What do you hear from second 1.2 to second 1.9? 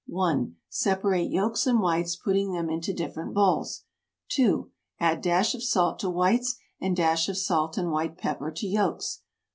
yolks and